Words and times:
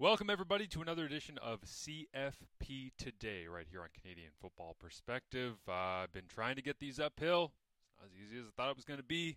Welcome, 0.00 0.30
everybody, 0.30 0.66
to 0.68 0.80
another 0.80 1.04
edition 1.04 1.36
of 1.42 1.60
CFP 1.60 2.92
Today, 2.96 3.46
right 3.46 3.66
here 3.70 3.82
on 3.82 3.88
Canadian 4.00 4.30
Football 4.40 4.74
Perspective. 4.80 5.58
I've 5.68 6.10
been 6.10 6.26
trying 6.26 6.56
to 6.56 6.62
get 6.62 6.80
these 6.80 6.98
uphill. 6.98 7.52
It's 7.84 8.00
not 8.00 8.06
as 8.06 8.16
easy 8.16 8.40
as 8.40 8.46
I 8.46 8.50
thought 8.56 8.70
it 8.70 8.76
was 8.76 8.86
going 8.86 8.98
to 8.98 9.04
be. 9.04 9.36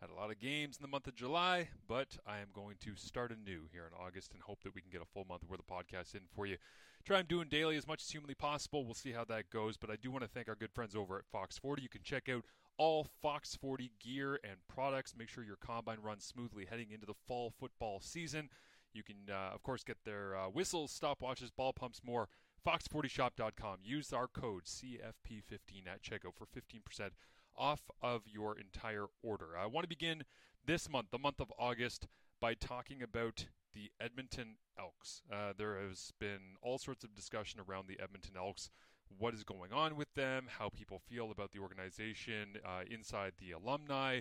Had 0.00 0.10
a 0.10 0.14
lot 0.14 0.30
of 0.30 0.38
games 0.38 0.76
in 0.76 0.82
the 0.82 0.88
month 0.88 1.08
of 1.08 1.16
July, 1.16 1.68
but 1.88 2.16
I 2.24 2.38
am 2.38 2.46
going 2.54 2.76
to 2.82 2.94
start 2.94 3.32
anew 3.32 3.62
here 3.72 3.90
in 3.90 4.06
August 4.06 4.34
and 4.34 4.42
hope 4.44 4.62
that 4.62 4.72
we 4.72 4.82
can 4.82 4.92
get 4.92 5.02
a 5.02 5.12
full 5.12 5.24
month 5.28 5.42
worth 5.48 5.58
of 5.58 5.66
podcasts 5.66 6.14
in 6.14 6.20
for 6.32 6.46
you. 6.46 6.58
Try 7.04 7.18
and 7.18 7.26
doing 7.26 7.48
daily 7.48 7.76
as 7.76 7.88
much 7.88 8.00
as 8.00 8.08
humanly 8.08 8.36
possible. 8.36 8.84
We'll 8.84 8.94
see 8.94 9.10
how 9.10 9.24
that 9.24 9.50
goes, 9.50 9.76
but 9.76 9.90
I 9.90 9.96
do 9.96 10.12
want 10.12 10.22
to 10.22 10.30
thank 10.30 10.48
our 10.48 10.54
good 10.54 10.70
friends 10.70 10.94
over 10.94 11.18
at 11.18 11.26
Fox 11.32 11.58
40. 11.58 11.82
You 11.82 11.88
can 11.88 12.02
check 12.04 12.28
out 12.28 12.44
all 12.76 13.08
Fox 13.20 13.56
40 13.56 13.90
gear 13.98 14.38
and 14.44 14.58
products. 14.68 15.12
Make 15.18 15.28
sure 15.28 15.42
your 15.42 15.56
combine 15.56 15.98
runs 16.00 16.24
smoothly 16.24 16.66
heading 16.70 16.92
into 16.92 17.04
the 17.04 17.14
fall 17.26 17.52
football 17.58 17.98
season. 18.00 18.48
You 18.94 19.02
can, 19.02 19.16
uh, 19.30 19.54
of 19.54 19.62
course, 19.62 19.82
get 19.82 19.98
their 20.04 20.36
uh, 20.36 20.46
whistles, 20.46 20.98
stopwatches, 20.98 21.50
ball 21.54 21.72
pumps, 21.72 22.00
more. 22.04 22.28
Fox40shop.com. 22.66 23.78
Use 23.82 24.12
our 24.12 24.26
code 24.26 24.64
CFP15 24.64 25.86
at 25.86 26.02
checkout 26.02 26.34
for 26.34 26.46
15% 26.46 27.10
off 27.56 27.82
of 28.00 28.22
your 28.26 28.56
entire 28.58 29.06
order. 29.22 29.48
I 29.60 29.66
want 29.66 29.84
to 29.84 29.88
begin 29.88 30.24
this 30.66 30.88
month, 30.88 31.08
the 31.10 31.18
month 31.18 31.40
of 31.40 31.52
August, 31.58 32.06
by 32.40 32.54
talking 32.54 33.02
about 33.02 33.46
the 33.74 33.90
Edmonton 34.00 34.56
Elks. 34.78 35.20
Uh, 35.30 35.52
there 35.58 35.78
has 35.78 36.12
been 36.18 36.56
all 36.62 36.78
sorts 36.78 37.04
of 37.04 37.14
discussion 37.14 37.60
around 37.60 37.86
the 37.86 38.00
Edmonton 38.02 38.34
Elks, 38.36 38.70
what 39.18 39.34
is 39.34 39.44
going 39.44 39.72
on 39.72 39.96
with 39.96 40.12
them, 40.14 40.46
how 40.58 40.70
people 40.70 41.00
feel 41.06 41.30
about 41.30 41.52
the 41.52 41.58
organization 41.58 42.56
uh, 42.64 42.82
inside 42.90 43.32
the 43.38 43.52
alumni 43.52 44.20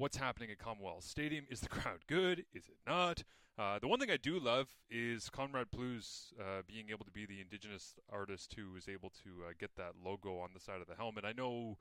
what's 0.00 0.16
happening 0.16 0.50
at 0.50 0.58
Commonwealth 0.58 1.04
Stadium. 1.04 1.44
Is 1.50 1.60
the 1.60 1.68
crowd 1.68 2.00
good? 2.08 2.46
Is 2.54 2.64
it 2.68 2.78
not? 2.86 3.22
Uh, 3.60 3.78
the 3.78 3.86
one 3.86 4.00
thing 4.00 4.10
I 4.10 4.16
do 4.16 4.40
love 4.40 4.68
is 4.90 5.28
Conrad 5.28 5.70
Plews 5.70 6.32
uh, 6.40 6.62
being 6.66 6.86
able 6.88 7.04
to 7.04 7.10
be 7.10 7.26
the 7.26 7.42
indigenous 7.42 7.94
artist 8.10 8.54
who 8.56 8.72
was 8.72 8.88
able 8.88 9.10
to 9.22 9.44
uh, 9.46 9.52
get 9.58 9.76
that 9.76 9.92
logo 10.02 10.38
on 10.38 10.50
the 10.54 10.60
side 10.60 10.80
of 10.80 10.86
the 10.86 10.94
helmet. 10.94 11.26
I 11.26 11.32
know 11.32 11.76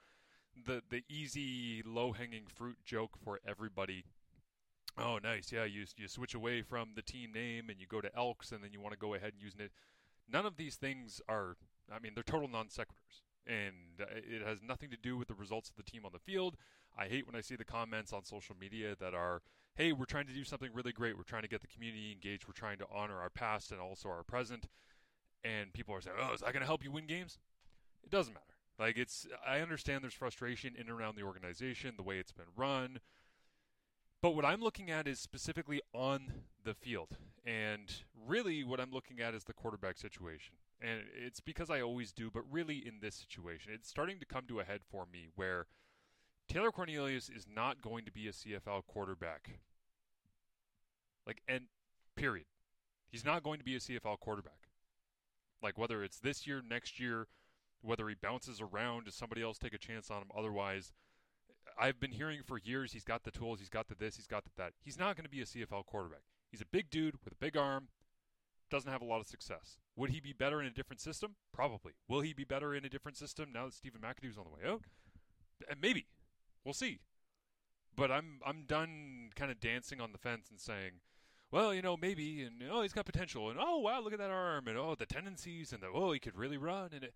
the 0.65 0.81
the 0.89 1.03
easy 1.07 1.81
low 1.85 2.11
hanging 2.11 2.47
fruit 2.53 2.75
joke 2.83 3.11
for 3.23 3.39
everybody. 3.47 4.03
Oh, 4.97 5.19
nice. 5.23 5.53
Yeah, 5.53 5.63
you 5.63 5.85
you 5.95 6.09
switch 6.09 6.35
away 6.35 6.63
from 6.63 6.89
the 6.97 7.01
team 7.01 7.31
name 7.31 7.69
and 7.69 7.79
you 7.79 7.87
go 7.87 8.01
to 8.01 8.13
Elks, 8.13 8.51
and 8.51 8.61
then 8.61 8.73
you 8.73 8.81
want 8.81 8.91
to 8.91 8.99
go 8.99 9.13
ahead 9.13 9.31
and 9.31 9.41
use 9.41 9.53
it. 9.57 9.71
None 10.29 10.45
of 10.45 10.57
these 10.57 10.75
things 10.75 11.21
are. 11.29 11.55
I 11.89 11.99
mean, 11.99 12.11
they're 12.13 12.23
total 12.23 12.49
non 12.49 12.67
sequiturs 12.67 13.23
and 13.49 14.07
it 14.27 14.45
has 14.45 14.59
nothing 14.61 14.91
to 14.91 14.97
do 14.97 15.17
with 15.17 15.27
the 15.27 15.33
results 15.33 15.69
of 15.69 15.75
the 15.75 15.83
team 15.83 16.05
on 16.05 16.11
the 16.13 16.19
field. 16.19 16.55
I 16.97 17.07
hate 17.07 17.25
when 17.25 17.35
I 17.35 17.41
see 17.41 17.55
the 17.55 17.65
comments 17.65 18.13
on 18.13 18.23
social 18.23 18.55
media 18.59 18.95
that 18.99 19.13
are, 19.13 19.41
"Hey, 19.75 19.91
we're 19.91 20.05
trying 20.05 20.27
to 20.27 20.33
do 20.33 20.43
something 20.43 20.71
really 20.73 20.91
great. 20.91 21.17
We're 21.17 21.23
trying 21.23 21.43
to 21.43 21.47
get 21.47 21.61
the 21.61 21.67
community 21.67 22.11
engaged. 22.11 22.47
We're 22.47 22.53
trying 22.53 22.79
to 22.79 22.87
honor 22.91 23.19
our 23.19 23.29
past 23.29 23.71
and 23.71 23.79
also 23.79 24.09
our 24.09 24.23
present." 24.23 24.67
And 25.43 25.73
people 25.73 25.95
are 25.95 26.01
saying, 26.01 26.17
"Oh, 26.19 26.33
is 26.33 26.41
that 26.41 26.53
going 26.53 26.61
to 26.61 26.67
help 26.67 26.83
you 26.83 26.91
win 26.91 27.07
games?" 27.07 27.39
It 28.03 28.09
doesn't 28.09 28.33
matter. 28.33 28.45
Like 28.77 28.97
it's 28.97 29.27
I 29.45 29.59
understand 29.59 30.03
there's 30.03 30.13
frustration 30.13 30.75
in 30.75 30.81
and 30.81 30.89
around 30.89 31.15
the 31.15 31.23
organization, 31.23 31.95
the 31.97 32.03
way 32.03 32.19
it's 32.19 32.31
been 32.31 32.45
run. 32.55 32.99
But 34.21 34.31
what 34.31 34.45
I'm 34.45 34.61
looking 34.61 34.91
at 34.91 35.07
is 35.07 35.19
specifically 35.19 35.81
on 35.93 36.45
the 36.63 36.73
field. 36.73 37.17
And 37.45 38.03
really 38.13 38.63
what 38.63 38.79
I'm 38.79 38.91
looking 38.91 39.21
at 39.21 39.33
is 39.33 39.45
the 39.45 39.53
quarterback 39.53 39.97
situation 39.97 40.55
and 40.81 41.01
it's 41.13 41.39
because 41.39 41.69
I 41.69 41.81
always 41.81 42.11
do, 42.11 42.29
but 42.31 42.43
really 42.49 42.77
in 42.77 42.99
this 43.01 43.15
situation, 43.15 43.71
it's 43.73 43.89
starting 43.89 44.19
to 44.19 44.25
come 44.25 44.45
to 44.47 44.59
a 44.59 44.63
head 44.63 44.81
for 44.89 45.05
me 45.11 45.27
where 45.35 45.67
Taylor 46.49 46.71
Cornelius 46.71 47.29
is 47.29 47.45
not 47.53 47.81
going 47.81 48.05
to 48.05 48.11
be 48.11 48.27
a 48.27 48.31
CFL 48.31 48.85
quarterback. 48.87 49.59
Like, 51.25 51.41
and 51.47 51.65
period. 52.15 52.47
He's 53.11 53.23
not 53.23 53.43
going 53.43 53.59
to 53.59 53.63
be 53.63 53.75
a 53.75 53.79
CFL 53.79 54.19
quarterback. 54.19 54.67
Like, 55.61 55.77
whether 55.77 56.03
it's 56.03 56.19
this 56.19 56.47
year, 56.47 56.61
next 56.67 56.99
year, 56.99 57.27
whether 57.81 58.09
he 58.09 58.15
bounces 58.15 58.61
around, 58.61 59.05
does 59.05 59.15
somebody 59.15 59.43
else 59.43 59.57
take 59.59 59.73
a 59.73 59.77
chance 59.77 60.09
on 60.09 60.23
him? 60.23 60.29
Otherwise, 60.35 60.91
I've 61.79 61.99
been 61.99 62.11
hearing 62.11 62.41
for 62.43 62.57
years 62.57 62.91
he's 62.93 63.03
got 63.03 63.23
the 63.23 63.31
tools, 63.31 63.59
he's 63.59 63.69
got 63.69 63.87
the 63.87 63.95
this, 63.95 64.15
he's 64.15 64.27
got 64.27 64.43
the 64.43 64.51
that. 64.57 64.73
He's 64.83 64.97
not 64.97 65.15
going 65.15 65.25
to 65.25 65.29
be 65.29 65.41
a 65.41 65.45
CFL 65.45 65.85
quarterback. 65.85 66.23
He's 66.51 66.61
a 66.61 66.65
big 66.65 66.89
dude 66.89 67.15
with 67.23 67.31
a 67.31 67.37
big 67.37 67.55
arm, 67.55 67.89
doesn't 68.71 68.91
have 68.91 69.01
a 69.01 69.05
lot 69.05 69.21
of 69.21 69.27
success. 69.27 69.77
Would 69.95 70.09
he 70.09 70.19
be 70.19 70.33
better 70.33 70.61
in 70.61 70.67
a 70.67 70.71
different 70.71 70.99
system? 70.99 71.35
Probably. 71.53 71.93
Will 72.07 72.21
he 72.21 72.33
be 72.33 72.43
better 72.43 72.73
in 72.73 72.85
a 72.85 72.89
different 72.89 73.17
system 73.17 73.49
now 73.53 73.65
that 73.65 73.73
Stephen 73.73 74.01
McAdoo's 74.01 74.37
on 74.37 74.45
the 74.45 74.49
way 74.49 74.71
out? 74.71 74.81
Uh, 75.69 75.75
maybe. 75.81 76.05
We'll 76.63 76.73
see. 76.73 76.99
But 77.95 78.11
I'm 78.11 78.39
I'm 78.45 78.63
done 78.63 79.29
kind 79.35 79.51
of 79.51 79.59
dancing 79.59 79.99
on 79.99 80.11
the 80.11 80.17
fence 80.17 80.49
and 80.49 80.59
saying, 80.59 81.01
well, 81.51 81.73
you 81.73 81.81
know, 81.81 81.97
maybe, 81.97 82.43
and 82.43 82.61
oh, 82.71 82.81
he's 82.83 82.93
got 82.93 83.05
potential, 83.05 83.49
and 83.49 83.59
oh, 83.59 83.79
wow, 83.79 84.01
look 84.01 84.13
at 84.13 84.19
that 84.19 84.29
arm, 84.29 84.67
and 84.67 84.77
oh, 84.77 84.95
the 84.97 85.05
tendencies, 85.05 85.73
and 85.73 85.81
the 85.81 85.87
oh, 85.87 86.11
he 86.11 86.19
could 86.19 86.37
really 86.37 86.57
run, 86.57 86.89
and 86.93 87.03
it, 87.03 87.13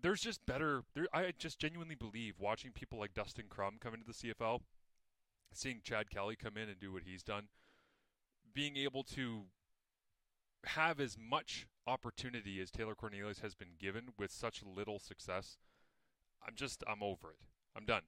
there's 0.00 0.20
just 0.20 0.46
better. 0.46 0.82
There, 0.94 1.08
I 1.12 1.32
just 1.36 1.58
genuinely 1.58 1.96
believe 1.96 2.36
watching 2.38 2.70
people 2.70 2.98
like 2.98 3.14
Dustin 3.14 3.46
Crum 3.48 3.76
come 3.80 3.94
into 3.94 4.06
the 4.06 4.12
CFL, 4.12 4.60
seeing 5.52 5.80
Chad 5.82 6.10
Kelly 6.10 6.36
come 6.36 6.56
in 6.56 6.68
and 6.68 6.78
do 6.78 6.92
what 6.92 7.02
he's 7.04 7.24
done, 7.24 7.48
being 8.54 8.76
able 8.76 9.02
to 9.02 9.42
have 10.64 11.00
as 11.00 11.16
much 11.18 11.66
opportunity 11.86 12.60
as 12.60 12.70
Taylor 12.70 12.94
Cornelius 12.94 13.40
has 13.40 13.54
been 13.54 13.74
given 13.78 14.08
with 14.18 14.30
such 14.30 14.62
little 14.62 14.98
success, 14.98 15.58
I'm 16.46 16.54
just 16.54 16.84
I'm 16.88 17.02
over 17.02 17.30
it. 17.30 17.40
I'm 17.76 17.86
done. 17.86 18.02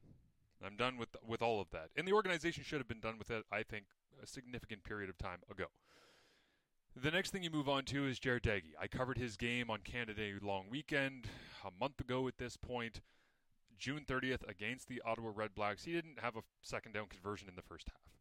I'm 0.65 0.77
done 0.77 0.97
with 0.97 1.17
with 1.27 1.43
all 1.43 1.61
of 1.61 1.71
that. 1.71 1.91
And 1.97 2.07
the 2.07 2.13
organization 2.13 2.65
should 2.65 2.79
have 2.79 2.89
been 2.89 3.01
done 3.01 3.19
with 3.19 3.31
it, 3.31 3.45
I 3.51 3.63
think, 3.63 3.87
a 4.23 4.27
significant 4.27 4.85
period 4.85 5.09
of 5.09 5.19
time 5.19 5.39
ago. 5.51 5.67
The 7.01 7.11
next 7.11 7.31
thing 7.31 7.43
you 7.43 7.51
move 7.51 7.69
on 7.69 7.85
to 7.85 8.07
is 8.07 8.19
Jarret 8.19 8.43
Doege. 8.43 8.75
I 8.81 8.89
covered 8.89 9.17
his 9.17 9.37
game 9.37 9.71
on 9.71 9.81
Canada 9.81 10.15
Day 10.15 10.35
long 10.43 10.67
weekend 10.69 11.29
a 11.65 11.71
month 11.79 12.01
ago 12.01 12.27
at 12.27 12.39
this 12.39 12.57
point. 12.57 13.01
June 13.79 14.05
30th 14.07 14.47
against 14.49 14.89
the 14.89 15.01
Ottawa 15.07 15.31
Redblacks. 15.31 15.85
He 15.85 15.93
didn't 15.93 16.19
have 16.21 16.37
a 16.37 16.43
second 16.63 16.93
down 16.93 17.07
conversion 17.07 17.49
in 17.49 17.55
the 17.57 17.63
first 17.63 17.89
half. 17.89 18.13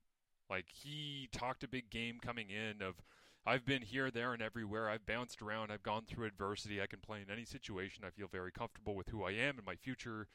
Like 0.50 0.68
he 0.72 1.28
talked 1.32 1.64
a 1.64 1.68
big 1.68 1.90
game 1.90 2.20
coming 2.22 2.50
in 2.50 2.82
of 2.82 3.02
I've 3.46 3.66
been 3.66 3.82
here, 3.82 4.12
there, 4.12 4.34
and 4.34 4.42
everywhere. 4.42 4.90
I've 4.90 5.06
bounced 5.06 5.42
around. 5.42 5.72
I've 5.72 5.84
gone 5.84 6.04
through 6.06 6.28
adversity. 6.28 6.82
I 6.82 6.88
can 6.88 7.00
play 7.00 7.22
in 7.22 7.34
any 7.34 7.46
situation. 7.46 8.04
I 8.06 8.10
feel 8.10 8.28
very 8.28 8.52
comfortable 8.52 8.96
with 8.96 9.10
who 9.10 9.24
I 9.24 9.32
am 9.32 9.58
and 9.58 9.66
my 9.66 9.76
future. 9.76 10.28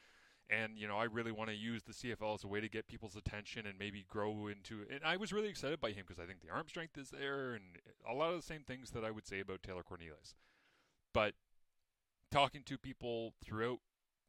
And 0.49 0.77
you 0.77 0.87
know, 0.87 0.97
I 0.97 1.05
really 1.05 1.31
want 1.31 1.49
to 1.49 1.55
use 1.55 1.83
the 1.83 1.93
CFL 1.93 2.35
as 2.35 2.43
a 2.43 2.47
way 2.47 2.61
to 2.61 2.69
get 2.69 2.87
people's 2.87 3.15
attention 3.15 3.65
and 3.65 3.79
maybe 3.79 4.05
grow 4.07 4.47
into. 4.47 4.85
And 4.91 4.99
I 5.03 5.17
was 5.17 5.33
really 5.33 5.49
excited 5.49 5.81
by 5.81 5.89
him 5.89 6.05
because 6.07 6.21
I 6.21 6.27
think 6.27 6.41
the 6.41 6.53
arm 6.53 6.67
strength 6.67 6.97
is 6.97 7.09
there 7.09 7.53
and 7.53 7.63
a 8.07 8.13
lot 8.13 8.29
of 8.29 8.37
the 8.37 8.45
same 8.45 8.61
things 8.61 8.91
that 8.91 9.03
I 9.03 9.11
would 9.11 9.25
say 9.25 9.39
about 9.39 9.63
Taylor 9.63 9.83
Cornelius. 9.83 10.35
But 11.13 11.33
talking 12.31 12.61
to 12.65 12.77
people 12.77 13.33
throughout 13.43 13.79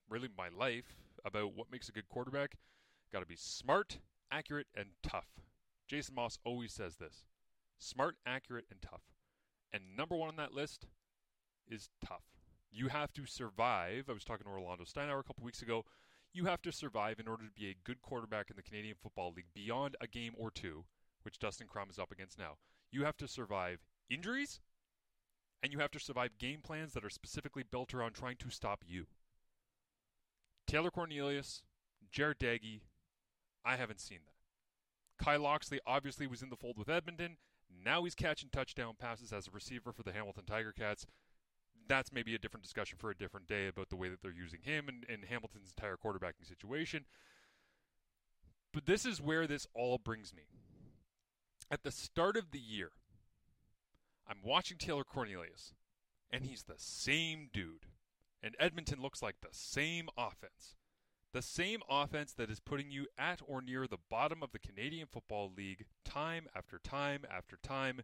really 0.09 0.29
my 0.37 0.49
life 0.49 0.97
about 1.25 1.55
what 1.55 1.71
makes 1.71 1.89
a 1.89 1.93
good 1.93 2.09
quarterback, 2.09 2.57
got 3.13 3.21
to 3.21 3.27
be 3.27 3.37
smart, 3.37 3.99
accurate, 4.31 4.69
and 4.75 4.91
tough. 5.03 5.29
Jason 5.87 6.15
Maas 6.15 6.39
always 6.45 6.73
says 6.73 6.97
this 6.97 7.25
smart, 7.79 8.17
accurate, 8.27 8.65
and 8.71 8.81
tough. 8.81 9.03
And 9.73 9.83
number 9.97 10.17
one 10.17 10.29
on 10.29 10.37
that 10.37 10.55
list 10.55 10.87
is 11.69 11.91
tough. 12.05 12.25
You 12.71 12.89
have 12.89 13.13
to 13.15 13.27
survive. 13.27 14.07
I 14.09 14.13
was 14.13 14.25
talking 14.25 14.45
to 14.45 14.51
Orlando 14.51 14.85
Steinauer 14.85 15.21
a 15.21 15.23
couple 15.23 15.45
weeks 15.45 15.63
ago. 15.63 15.85
You 16.33 16.45
have 16.47 16.63
to 16.63 16.73
survive 16.73 17.19
in 17.19 17.29
order 17.29 17.45
to 17.45 17.51
be 17.51 17.69
a 17.69 17.77
good 17.85 18.03
quarterback 18.03 18.51
in 18.51 18.57
the 18.57 18.63
Canadian 18.63 18.97
Football 19.03 19.33
League 19.35 19.47
beyond 19.55 19.97
a 20.01 20.07
game 20.07 20.35
or 20.37 20.51
two, 20.51 20.85
which 21.23 21.39
Dustin 21.39 21.67
Crum 21.67 21.89
is 21.91 21.99
up 21.99 22.13
against 22.13 22.39
now. 22.39 22.59
You 22.91 23.05
have 23.05 23.17
to 23.19 23.29
survive 23.29 23.81
injuries, 24.11 24.61
and 25.63 25.73
you 25.73 25.79
have 25.79 25.91
to 25.93 25.99
survive 25.99 26.39
game 26.39 26.61
plans 26.63 26.93
that 26.93 27.05
are 27.05 27.11
specifically 27.11 27.63
built 27.63 27.95
around 27.95 28.13
trying 28.13 28.37
to 28.37 28.51
stop 28.51 28.85
you. 28.87 29.07
Taylor 30.67 30.91
Cornelius, 30.91 31.63
Jarret 32.13 32.39
Doege, 32.39 32.81
I 33.65 33.77
haven't 33.77 34.01
seen 34.01 34.19
that. 34.27 35.25
Kai 35.25 35.37
Locksley 35.37 35.81
obviously 35.87 36.27
was 36.27 36.43
in 36.43 36.51
the 36.51 36.57
fold 36.57 36.79
with 36.79 36.89
Edmonton. 36.89 37.39
Now 37.85 38.05
he's 38.05 38.15
catching 38.15 38.51
touchdown 38.51 38.95
passes 38.99 39.33
as 39.33 39.49
a 39.49 39.51
receiver 39.51 39.93
for 39.93 40.03
the 40.03 40.13
Hamilton 40.13 40.45
Tiger 40.47 40.73
Cats. 40.73 41.07
That's 41.89 42.13
maybe 42.13 42.35
a 42.35 42.39
different 42.39 42.65
discussion 42.65 42.99
for 42.99 43.11
a 43.11 43.17
different 43.17 43.47
day 43.47 43.69
about 43.69 43.91
the 43.91 43.97
way 43.97 44.09
that 44.09 44.23
they're 44.23 44.33
using 44.33 44.61
him 44.63 44.89
and, 44.89 45.05
and 45.09 45.25
Hamilton's 45.25 45.73
entire 45.77 45.97
quarterbacking 45.97 46.47
situation. 46.47 47.05
But 48.73 48.87
this 48.87 49.07
is 49.07 49.21
where 49.21 49.47
this 49.47 49.67
all 49.75 49.99
brings 49.99 50.35
me. 50.35 50.43
At 51.71 51.83
the 51.83 51.91
start 51.91 52.37
of 52.37 52.51
the 52.51 52.59
year, 52.59 52.91
I'm 54.29 54.39
watching 54.45 54.77
Taylor 54.77 55.05
Cornelius, 55.05 55.73
and 56.31 56.45
he's 56.45 56.65
the 56.65 56.75
same 56.77 57.49
dude. 57.53 57.87
And 58.43 58.55
Edmonton 58.61 59.01
looks 59.01 59.23
like 59.23 59.37
the 59.41 59.49
same 59.51 60.09
offense. 60.17 60.77
The 61.33 61.43
same 61.43 61.81
offense 61.89 62.33
that 62.35 62.51
is 62.51 62.61
putting 62.61 62.91
you 62.91 63.07
at 63.19 63.41
or 63.47 63.61
near 63.61 63.87
the 63.87 63.99
bottom 64.11 64.43
of 64.43 64.53
the 64.53 64.59
Canadian 64.59 65.07
Football 65.07 65.53
League 65.57 65.87
time 66.05 66.47
after 66.55 66.79
time 66.79 67.25
after 67.31 67.59
time 67.63 68.03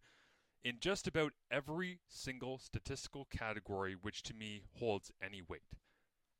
in 0.65 0.77
just 0.81 1.07
about 1.07 1.33
every 1.51 2.01
single 2.09 2.59
statistical 2.59 3.27
category 3.31 3.95
which 4.01 4.23
to 4.23 4.35
me 4.35 4.63
holds 4.79 5.11
any 5.23 5.43
weight. 5.43 5.63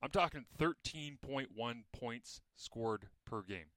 I'm 0.03 0.11
talking 0.11 0.47
13.1 0.59 1.47
points 1.93 2.41
scored 2.57 3.09
per 3.25 3.43
game. 3.43 3.71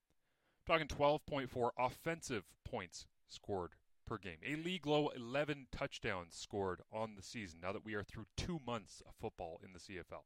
I'm 0.68 0.80
talking 0.80 0.88
12.4 0.88 1.69
offensive 1.77 2.44
points 2.63 3.06
scored 3.27 3.71
per 4.06 4.18
game. 4.18 4.38
A 4.45 4.56
league 4.56 4.86
low 4.88 5.09
11 5.15 5.68
touchdowns 5.71 6.36
scored 6.36 6.81
on 6.91 7.15
the 7.15 7.24
season 7.24 7.59
now 7.62 7.71
that 7.71 7.86
we 7.86 7.94
are 7.94 8.03
through 8.03 8.25
two 8.38 8.59
months 8.65 9.01
of 9.07 9.13
football 9.19 9.59
in 9.63 9.74
the 9.74 9.80
CFL. 9.80 10.24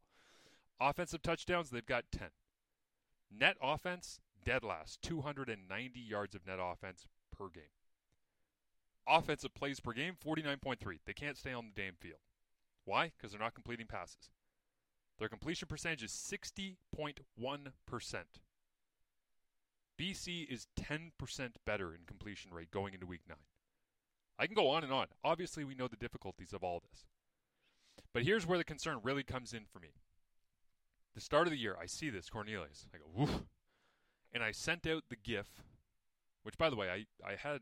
Offensive 0.80 1.22
touchdowns, 1.22 1.70
they've 1.70 1.86
got 1.86 2.06
10. 2.12 2.30
Net 3.32 3.58
offense, 3.62 4.20
dead 4.44 4.64
last, 4.64 5.02
290 5.02 6.00
yards 6.00 6.36
of 6.36 6.48
net 6.48 6.60
offense 6.62 7.08
per 7.36 7.50
game. 7.50 7.64
Offensive 9.10 9.56
plays 9.56 9.80
per 9.80 9.94
game, 9.94 10.16
49.3. 10.24 11.00
They 11.06 11.14
can't 11.14 11.38
stay 11.38 11.52
on 11.52 11.72
the 11.74 11.82
damn 11.82 11.96
field. 11.96 12.20
Why? 12.86 13.12
Because 13.18 13.32
they're 13.32 13.42
not 13.42 13.56
completing 13.56 13.88
passes. 13.88 14.30
Their 15.18 15.30
completion 15.30 15.68
percentage 15.68 16.04
is 16.04 16.12
60.1%. 16.12 16.76
BC 20.00 20.48
is 20.48 20.68
10% 20.80 21.50
better 21.66 21.94
in 21.94 22.02
completion 22.08 22.54
rate 22.54 22.72
going 22.72 22.94
into 22.94 23.06
week 23.06 23.24
9. 23.28 23.38
I 24.38 24.46
can 24.46 24.56
go 24.56 24.70
on 24.70 24.84
and 24.84 24.94
on. 24.94 25.08
Obviously, 25.24 25.66
we 25.66 25.76
know 25.76 25.90
the 25.90 25.98
difficulties 25.98 26.54
of 26.54 26.64
all 26.64 26.80
this. 26.80 27.06
But 28.14 28.24
here's 28.24 28.48
where 28.48 28.58
the 28.58 28.64
concern 28.64 29.00
really 29.04 29.24
comes 29.24 29.54
in 29.54 29.66
for 29.66 29.80
me. 29.80 29.90
The 31.16 31.22
start 31.22 31.48
of 31.48 31.52
the 31.52 31.60
year, 31.60 31.76
I 31.82 31.86
see 31.86 32.10
this 32.10 32.30
Cornelius. 32.30 32.86
I 32.94 32.98
go, 32.98 33.04
woof. 33.14 33.44
And 34.32 34.42
I 34.42 34.52
sent 34.52 34.88
out 34.88 35.04
the 35.10 35.18
GIF, 35.18 35.48
which, 36.44 36.58
by 36.58 36.70
the 36.70 36.78
way, 36.78 36.90
I, 36.90 37.28
I 37.28 37.36
had 37.36 37.62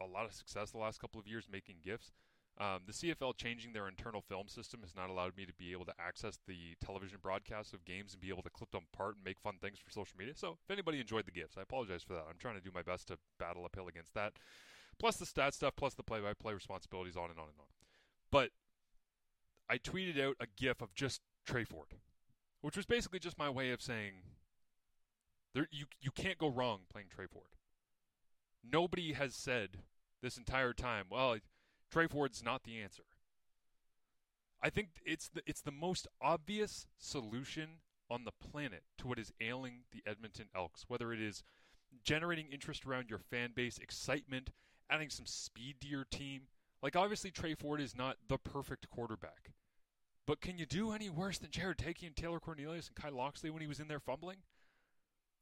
a 0.00 0.06
lot 0.06 0.24
of 0.24 0.32
success 0.32 0.70
the 0.70 0.78
last 0.78 1.00
couple 1.00 1.20
of 1.20 1.26
years 1.26 1.48
making 1.50 1.76
GIFs. 1.84 2.12
Um, 2.60 2.80
the 2.86 2.92
CFL 2.92 3.36
changing 3.36 3.72
their 3.72 3.86
internal 3.86 4.20
film 4.20 4.48
system 4.48 4.80
has 4.82 4.96
not 4.96 5.10
allowed 5.10 5.36
me 5.36 5.46
to 5.46 5.52
be 5.52 5.70
able 5.70 5.84
to 5.84 5.94
access 6.00 6.40
the 6.48 6.74
television 6.84 7.18
broadcasts 7.22 7.72
of 7.72 7.84
games 7.84 8.12
and 8.12 8.20
be 8.20 8.30
able 8.30 8.42
to 8.42 8.50
clip 8.50 8.72
them 8.72 8.82
apart 8.92 9.14
and 9.14 9.24
make 9.24 9.38
fun 9.38 9.58
things 9.60 9.78
for 9.78 9.90
social 9.90 10.18
media. 10.18 10.34
So, 10.36 10.58
if 10.64 10.70
anybody 10.70 10.98
enjoyed 10.98 11.26
the 11.26 11.30
GIFs, 11.30 11.56
I 11.56 11.62
apologize 11.62 12.02
for 12.02 12.14
that. 12.14 12.24
I'm 12.28 12.38
trying 12.38 12.56
to 12.56 12.60
do 12.60 12.72
my 12.74 12.82
best 12.82 13.08
to 13.08 13.18
battle 13.38 13.64
uphill 13.64 13.86
against 13.86 14.12
that. 14.14 14.32
Plus 14.98 15.16
the 15.16 15.26
stat 15.26 15.54
stuff, 15.54 15.74
plus 15.76 15.94
the 15.94 16.02
play 16.02 16.20
by 16.20 16.34
play 16.34 16.52
responsibilities, 16.52 17.16
on 17.16 17.30
and 17.30 17.38
on 17.38 17.46
and 17.46 17.60
on. 17.60 17.66
But 18.32 18.50
I 19.70 19.78
tweeted 19.78 20.20
out 20.20 20.34
a 20.40 20.46
GIF 20.56 20.82
of 20.82 20.94
just 20.94 21.20
Tre 21.46 21.62
Ford, 21.62 21.94
which 22.60 22.76
was 22.76 22.86
basically 22.86 23.20
just 23.20 23.38
my 23.38 23.48
way 23.48 23.70
of 23.70 23.80
saying 23.80 24.14
there, 25.54 25.68
you, 25.70 25.86
you 26.00 26.10
can't 26.10 26.38
go 26.38 26.48
wrong 26.48 26.80
playing 26.90 27.08
Tre 27.14 27.26
Ford. 27.26 27.48
Nobody 28.70 29.12
has 29.12 29.34
said 29.34 29.78
this 30.22 30.36
entire 30.36 30.72
time, 30.72 31.06
well, 31.10 31.36
Tre 31.90 32.06
Ford's 32.06 32.42
not 32.42 32.64
the 32.64 32.80
answer. 32.80 33.04
I 34.60 34.70
think 34.70 34.88
it's 35.04 35.28
the 35.28 35.42
it's 35.46 35.60
the 35.60 35.70
most 35.70 36.08
obvious 36.20 36.86
solution 36.98 37.80
on 38.10 38.24
the 38.24 38.32
planet 38.32 38.82
to 38.98 39.06
what 39.06 39.18
is 39.18 39.32
ailing 39.40 39.84
the 39.92 40.02
Edmonton 40.06 40.46
Elks, 40.54 40.84
whether 40.88 41.12
it 41.12 41.20
is 41.20 41.42
generating 42.02 42.48
interest 42.50 42.84
around 42.84 43.08
your 43.08 43.18
fan 43.18 43.52
base, 43.54 43.78
excitement, 43.78 44.50
adding 44.90 45.10
some 45.10 45.26
speed 45.26 45.76
to 45.80 45.86
your 45.86 46.04
team. 46.04 46.42
Like 46.82 46.96
obviously 46.96 47.30
Tre 47.30 47.54
Ford 47.54 47.80
is 47.80 47.96
not 47.96 48.16
the 48.28 48.38
perfect 48.38 48.90
quarterback. 48.90 49.52
But 50.26 50.40
can 50.40 50.58
you 50.58 50.66
do 50.66 50.92
any 50.92 51.08
worse 51.08 51.38
than 51.38 51.50
Jarret 51.50 51.76
Doege 51.76 52.06
and 52.06 52.14
Taylor 52.14 52.40
Cornelius 52.40 52.88
and 52.88 52.96
Kai 52.96 53.08
Locksley 53.08 53.48
when 53.48 53.62
he 53.62 53.68
was 53.68 53.80
in 53.80 53.88
there 53.88 54.00
fumbling? 54.00 54.38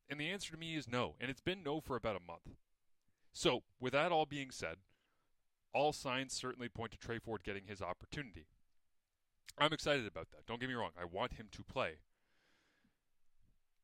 And 0.09 0.21
the 0.21 0.31
answer 0.31 0.53
to 0.53 0.59
me 0.59 0.77
is 0.77 0.87
no, 0.87 1.15
and 1.21 1.29
it's 1.29 1.41
been 1.41 1.65
no 1.65 1.81
for 1.81 1.97
about 1.97 2.15
a 2.15 2.25
month. 2.25 2.57
So, 3.37 3.65
with 3.79 3.93
that 3.93 4.13
all 4.13 4.25
being 4.25 4.51
said, 4.51 4.77
all 5.75 5.93
signs 5.93 6.33
certainly 6.33 6.71
point 6.71 6.93
to 6.93 6.99
Tre 6.99 7.19
Ford 7.19 7.43
getting 7.45 7.65
his 7.67 7.83
opportunity. 7.83 8.47
I'm 9.59 9.75
excited 9.75 10.07
about 10.07 10.31
that. 10.31 10.47
Don't 10.47 10.59
get 10.59 10.71
me 10.71 10.75
wrong. 10.75 10.93
I 10.99 11.05
want 11.05 11.35
him 11.35 11.49
to 11.53 11.63
play. 11.63 11.97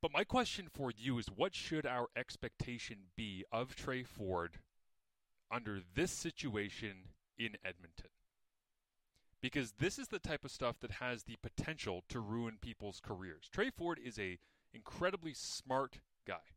But 0.00 0.10
my 0.10 0.24
question 0.24 0.68
for 0.72 0.90
you 0.90 1.18
is 1.18 1.26
what 1.26 1.54
should 1.54 1.84
our 1.84 2.06
expectation 2.16 2.96
be 3.14 3.44
of 3.52 3.76
Tre 3.76 4.02
Ford 4.04 4.60
under 5.50 5.80
this 5.94 6.12
situation 6.12 7.08
in 7.36 7.58
Edmonton? 7.62 8.08
Because 9.42 9.72
this 9.72 9.98
is 9.98 10.08
the 10.08 10.18
type 10.18 10.46
of 10.46 10.50
stuff 10.50 10.80
that 10.80 10.92
has 10.92 11.24
the 11.24 11.36
potential 11.42 12.04
to 12.08 12.20
ruin 12.20 12.56
people's 12.58 13.00
careers. 13.00 13.50
Tre 13.52 13.68
Ford 13.68 14.00
is 14.02 14.18
a 14.18 14.38
incredibly 14.72 15.34
smart 15.34 15.98
guy. 16.26 16.54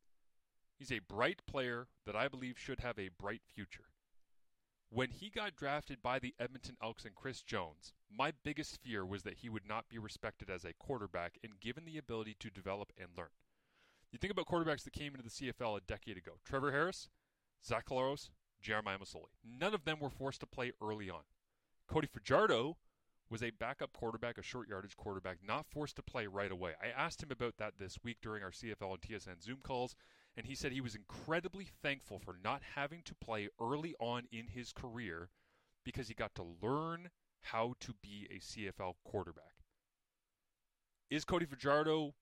He's 0.77 0.91
a 0.91 0.99
bright 0.99 1.41
player 1.47 1.87
that 2.05 2.15
I 2.15 2.27
believe 2.27 2.57
should 2.57 2.81
have 2.81 2.99
a 2.99 3.09
bright 3.09 3.41
future. 3.45 3.85
When 4.89 5.09
he 5.09 5.29
got 5.29 5.55
drafted 5.55 6.01
by 6.01 6.19
the 6.19 6.35
Edmonton 6.39 6.77
Elks 6.81 7.05
and 7.05 7.15
Chris 7.15 7.41
Jones, 7.41 7.93
my 8.09 8.31
biggest 8.43 8.81
fear 8.81 9.05
was 9.05 9.23
that 9.23 9.37
he 9.37 9.49
would 9.49 9.67
not 9.67 9.89
be 9.89 9.97
respected 9.97 10.49
as 10.49 10.63
a 10.63 10.73
quarterback 10.73 11.37
and 11.43 11.59
given 11.59 11.85
the 11.85 11.97
ability 11.97 12.35
to 12.39 12.49
develop 12.49 12.93
and 12.97 13.09
learn. 13.17 13.29
You 14.11 14.19
think 14.19 14.31
about 14.31 14.45
quarterbacks 14.45 14.83
that 14.83 14.93
came 14.93 15.13
into 15.13 15.23
the 15.23 15.29
CFL 15.29 15.77
a 15.77 15.81
decade 15.81 16.17
ago 16.17 16.33
Trevor 16.45 16.71
Harris, 16.71 17.09
Zach 17.65 17.87
Collaros, 17.87 18.29
Jeremiah 18.61 18.97
Masoli. 18.97 19.33
None 19.43 19.73
of 19.73 19.85
them 19.85 19.99
were 19.99 20.09
forced 20.09 20.39
to 20.41 20.45
play 20.45 20.71
early 20.81 21.09
on. 21.09 21.23
Cody 21.87 22.07
Fajardo 22.07 22.77
was 23.29 23.43
a 23.43 23.51
backup 23.51 23.91
quarterback, 23.91 24.37
a 24.37 24.43
short 24.43 24.67
yardage 24.69 24.95
quarterback, 24.95 25.37
not 25.45 25.65
forced 25.65 25.95
to 25.95 26.03
play 26.03 26.27
right 26.27 26.51
away. 26.51 26.73
I 26.81 26.87
asked 26.87 27.23
him 27.23 27.31
about 27.31 27.57
that 27.57 27.73
this 27.79 27.97
week 28.03 28.17
during 28.21 28.43
our 28.43 28.51
CFL 28.51 28.93
and 28.93 29.01
TSN 29.01 29.43
Zoom 29.43 29.57
calls, 29.63 29.95
and 30.37 30.45
he 30.45 30.55
said 30.55 30.71
he 30.71 30.81
was 30.81 30.95
incredibly 30.95 31.67
thankful 31.81 32.19
for 32.19 32.35
not 32.43 32.61
having 32.75 33.01
to 33.03 33.15
play 33.15 33.49
early 33.61 33.95
on 33.99 34.23
in 34.31 34.47
his 34.47 34.73
career 34.73 35.29
because 35.83 36.07
he 36.07 36.13
got 36.13 36.35
to 36.35 36.45
learn 36.61 37.09
how 37.41 37.75
to 37.79 37.93
be 38.01 38.27
a 38.31 38.39
CFL 38.39 38.95
quarterback. 39.03 39.63
Is 41.09 41.23
Cody 41.23 41.45
Fajardo 41.45 42.15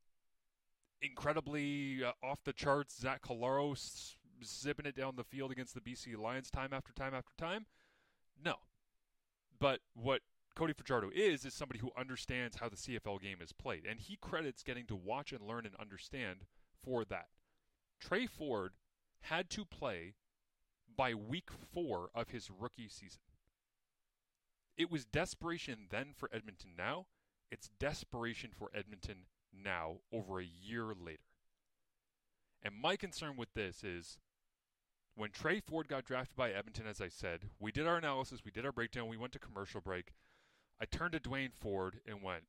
incredibly 1.01 2.03
uh, 2.03 2.11
off 2.21 2.43
the 2.43 2.53
charts? 2.53 2.99
Zach 2.99 3.21
Collaros 3.21 4.15
zipping 4.43 4.85
it 4.85 4.95
down 4.95 5.15
the 5.15 5.23
field 5.23 5.51
against 5.51 5.73
the 5.73 5.81
BC 5.81 6.17
Lions 6.17 6.51
time 6.51 6.73
after 6.73 6.91
time 6.93 7.13
after 7.13 7.31
time? 7.37 7.65
No. 8.43 8.55
But 9.59 9.79
what 9.93 10.21
Cody 10.55 10.73
Fajardo 10.73 11.09
is 11.15 11.45
is 11.45 11.53
somebody 11.53 11.79
who 11.79 11.91
understands 11.97 12.57
how 12.57 12.69
the 12.69 12.75
CFL 12.75 13.21
game 13.21 13.37
is 13.41 13.53
played, 13.53 13.85
and 13.89 13.99
he 13.99 14.17
credits 14.21 14.61
getting 14.61 14.85
to 14.87 14.95
watch 14.95 15.31
and 15.31 15.41
learn 15.47 15.65
and 15.65 15.75
understand 15.79 16.39
for 16.83 17.05
that. 17.05 17.27
Tre 18.03 18.27
Ford 18.27 18.73
had 19.21 19.49
to 19.51 19.63
play 19.63 20.15
by 20.95 21.13
week 21.13 21.49
four 21.51 22.09
of 22.13 22.29
his 22.29 22.49
rookie 22.51 22.89
season. 22.89 23.21
It 24.77 24.91
was 24.91 25.05
desperation 25.05 25.87
then 25.89 26.07
for 26.15 26.29
Edmonton 26.33 26.71
now. 26.77 27.05
It's 27.49 27.69
desperation 27.79 28.49
for 28.53 28.69
Edmonton 28.75 29.27
now, 29.53 29.97
over 30.11 30.41
a 30.41 30.45
year 30.45 30.87
later. 30.87 31.23
And 32.61 32.75
my 32.75 32.97
concern 32.97 33.37
with 33.37 33.53
this 33.53 33.83
is 33.83 34.17
when 35.15 35.29
Tre 35.29 35.61
Ford 35.61 35.87
got 35.87 36.05
drafted 36.05 36.35
by 36.35 36.51
Edmonton, 36.51 36.87
as 36.87 36.99
I 36.99 37.07
said, 37.07 37.51
we 37.59 37.71
did 37.71 37.87
our 37.87 37.97
analysis, 37.97 38.41
we 38.43 38.51
did 38.51 38.65
our 38.65 38.71
breakdown, 38.71 39.07
we 39.07 39.17
went 39.17 39.31
to 39.33 39.39
commercial 39.39 39.79
break. 39.79 40.13
I 40.81 40.85
turned 40.85 41.13
to 41.13 41.19
Duane 41.19 41.51
Forde 41.51 41.99
and 42.05 42.21
went, 42.21 42.43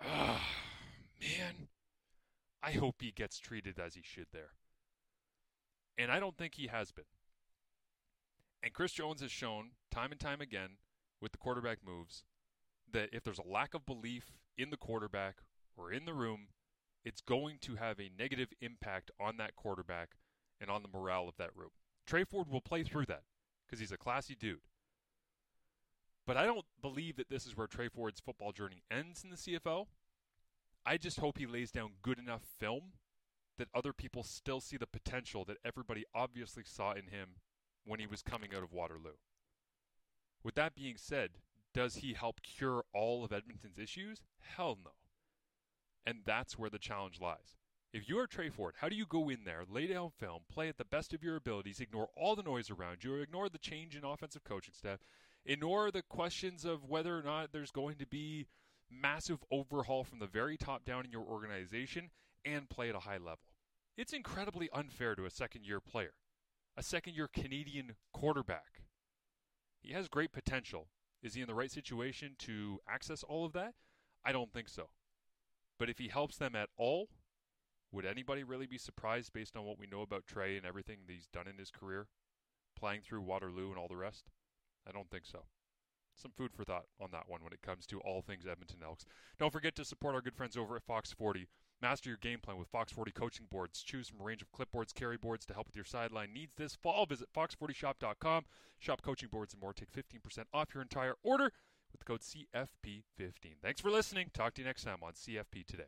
ah, 0.00 0.46
man, 1.20 1.68
I 2.62 2.72
hope 2.72 2.96
he 3.00 3.10
gets 3.10 3.38
treated 3.38 3.80
as 3.80 3.94
he 3.94 4.02
should 4.02 4.26
there. 4.32 4.50
And 5.96 6.10
I 6.10 6.18
don't 6.18 6.36
think 6.36 6.54
he 6.54 6.66
has 6.66 6.90
been. 6.90 7.04
And 8.62 8.72
Chris 8.72 8.92
Jones 8.92 9.20
has 9.20 9.30
shown 9.30 9.70
time 9.90 10.10
and 10.10 10.20
time 10.20 10.40
again 10.40 10.78
with 11.20 11.32
the 11.32 11.38
quarterback 11.38 11.78
moves 11.86 12.24
that 12.92 13.10
if 13.12 13.22
there's 13.22 13.38
a 13.38 13.46
lack 13.46 13.74
of 13.74 13.86
belief 13.86 14.32
in 14.56 14.70
the 14.70 14.76
quarterback 14.76 15.36
or 15.76 15.92
in 15.92 16.04
the 16.04 16.14
room, 16.14 16.48
it's 17.04 17.20
going 17.20 17.58
to 17.60 17.76
have 17.76 18.00
a 18.00 18.10
negative 18.18 18.48
impact 18.60 19.10
on 19.20 19.36
that 19.36 19.54
quarterback 19.56 20.16
and 20.60 20.70
on 20.70 20.82
the 20.82 20.88
morale 20.88 21.28
of 21.28 21.36
that 21.36 21.54
room. 21.54 21.70
Tre 22.06 22.24
Ford 22.24 22.48
will 22.48 22.60
play 22.60 22.82
through 22.82 23.06
that 23.06 23.24
because 23.66 23.80
he's 23.80 23.92
a 23.92 23.98
classy 23.98 24.34
dude. 24.34 24.60
But 26.26 26.36
I 26.36 26.46
don't 26.46 26.64
believe 26.80 27.16
that 27.16 27.28
this 27.28 27.46
is 27.46 27.56
where 27.56 27.66
Tre 27.66 27.88
Ford's 27.88 28.20
football 28.20 28.52
journey 28.52 28.82
ends 28.90 29.22
in 29.22 29.30
the 29.30 29.36
CFL. 29.36 29.86
I 30.86 30.96
just 30.96 31.20
hope 31.20 31.38
he 31.38 31.46
lays 31.46 31.70
down 31.70 31.92
good 32.02 32.18
enough 32.18 32.42
film 32.58 32.92
that 33.58 33.68
other 33.74 33.92
people 33.92 34.22
still 34.22 34.60
see 34.60 34.76
the 34.76 34.86
potential 34.86 35.44
that 35.44 35.58
everybody 35.64 36.04
obviously 36.14 36.64
saw 36.64 36.92
in 36.92 37.08
him 37.08 37.36
when 37.84 38.00
he 38.00 38.06
was 38.06 38.22
coming 38.22 38.50
out 38.54 38.62
of 38.62 38.72
Waterloo. 38.72 39.16
With 40.42 40.54
that 40.56 40.74
being 40.74 40.96
said, 40.96 41.30
does 41.72 41.96
he 41.96 42.14
help 42.14 42.40
cure 42.42 42.84
all 42.92 43.24
of 43.24 43.32
Edmonton's 43.32 43.78
issues? 43.78 44.22
Hell 44.40 44.78
no. 44.84 44.92
And 46.06 46.18
that's 46.24 46.58
where 46.58 46.70
the 46.70 46.78
challenge 46.78 47.20
lies. 47.20 47.56
If 47.92 48.08
you 48.08 48.18
are 48.18 48.26
Tre 48.26 48.50
Ford, 48.50 48.74
how 48.80 48.88
do 48.88 48.96
you 48.96 49.06
go 49.06 49.28
in 49.28 49.44
there, 49.44 49.62
lay 49.68 49.86
down 49.86 50.10
film, 50.10 50.40
play 50.50 50.68
at 50.68 50.78
the 50.78 50.84
best 50.84 51.14
of 51.14 51.22
your 51.22 51.36
abilities, 51.36 51.78
ignore 51.78 52.08
all 52.16 52.34
the 52.34 52.42
noise 52.42 52.68
around 52.68 53.04
you, 53.04 53.14
ignore 53.16 53.48
the 53.48 53.58
change 53.58 53.94
in 53.94 54.04
offensive 54.04 54.42
coaching 54.42 54.74
staff, 54.74 54.98
ignore 55.46 55.90
the 55.90 56.02
questions 56.02 56.64
of 56.64 56.88
whether 56.88 57.16
or 57.16 57.22
not 57.22 57.52
there's 57.52 57.70
going 57.70 57.96
to 57.96 58.06
be 58.06 58.46
massive 58.90 59.44
overhaul 59.50 60.02
from 60.02 60.18
the 60.18 60.26
very 60.26 60.56
top 60.56 60.84
down 60.84 61.04
in 61.04 61.12
your 61.12 61.22
organization, 61.22 62.10
and 62.44 62.68
play 62.68 62.88
at 62.88 62.94
a 62.94 63.00
high 63.00 63.18
level. 63.18 63.40
It's 63.96 64.12
incredibly 64.12 64.68
unfair 64.72 65.14
to 65.14 65.24
a 65.24 65.30
second 65.30 65.64
year 65.64 65.80
player, 65.80 66.14
a 66.76 66.82
second 66.82 67.14
year 67.14 67.28
Canadian 67.32 67.96
quarterback. 68.12 68.82
He 69.80 69.92
has 69.92 70.08
great 70.08 70.32
potential. 70.32 70.88
Is 71.22 71.34
he 71.34 71.40
in 71.40 71.46
the 71.46 71.54
right 71.54 71.70
situation 71.70 72.36
to 72.40 72.80
access 72.88 73.22
all 73.22 73.44
of 73.44 73.52
that? 73.52 73.74
I 74.24 74.32
don't 74.32 74.52
think 74.52 74.68
so. 74.68 74.88
But 75.78 75.88
if 75.88 75.98
he 75.98 76.08
helps 76.08 76.36
them 76.36 76.54
at 76.54 76.68
all, 76.76 77.08
would 77.92 78.04
anybody 78.04 78.42
really 78.42 78.66
be 78.66 78.78
surprised 78.78 79.32
based 79.32 79.56
on 79.56 79.64
what 79.64 79.78
we 79.78 79.86
know 79.86 80.02
about 80.02 80.26
Tre 80.26 80.56
and 80.56 80.66
everything 80.66 80.98
that 81.06 81.12
he's 81.12 81.28
done 81.28 81.46
in 81.46 81.58
his 81.58 81.70
career? 81.70 82.08
playing 82.74 83.00
through 83.02 83.22
Waterloo 83.22 83.70
and 83.70 83.78
all 83.78 83.88
the 83.88 83.96
rest? 83.96 84.26
I 84.86 84.92
don't 84.92 85.10
think 85.10 85.24
so. 85.24 85.44
Some 86.14 86.32
food 86.36 86.52
for 86.54 86.64
thought 86.64 86.86
on 87.00 87.10
that 87.12 87.28
one 87.28 87.42
when 87.42 87.52
it 87.52 87.62
comes 87.62 87.86
to 87.86 88.00
all 88.00 88.22
things 88.22 88.46
Edmonton 88.46 88.80
Elks. 88.84 89.04
Don't 89.38 89.52
forget 89.52 89.74
to 89.76 89.84
support 89.84 90.14
our 90.14 90.20
good 90.20 90.36
friends 90.36 90.56
over 90.56 90.76
at 90.76 90.84
Fox 90.84 91.12
40. 91.12 91.48
Master 91.82 92.08
your 92.08 92.18
game 92.18 92.38
plan 92.40 92.56
with 92.56 92.68
Fox 92.68 92.92
40 92.92 93.12
coaching 93.12 93.46
boards. 93.50 93.82
Choose 93.82 94.08
from 94.08 94.20
a 94.20 94.24
range 94.24 94.42
of 94.42 94.52
clipboards, 94.52 94.94
carry 94.94 95.16
boards 95.16 95.44
to 95.46 95.54
help 95.54 95.66
with 95.66 95.76
your 95.76 95.84
sideline 95.84 96.32
needs 96.32 96.54
this 96.56 96.74
fall. 96.74 97.04
Visit 97.04 97.28
fox40shop.com. 97.36 98.44
Shop 98.78 99.02
coaching 99.02 99.28
boards 99.30 99.52
and 99.52 99.60
more. 99.60 99.72
Take 99.72 99.92
15% 99.92 100.44
off 100.52 100.72
your 100.72 100.82
entire 100.82 101.14
order 101.22 101.52
with 101.92 102.00
the 102.00 102.04
code 102.04 102.20
CFP15. 102.20 103.56
Thanks 103.62 103.80
for 103.80 103.90
listening. 103.90 104.30
Talk 104.32 104.54
to 104.54 104.62
you 104.62 104.66
next 104.66 104.84
time 104.84 104.98
on 105.02 105.12
CFP 105.12 105.66
Today. 105.66 105.84